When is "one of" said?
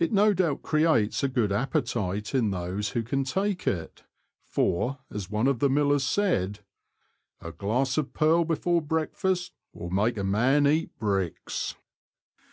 5.30-5.60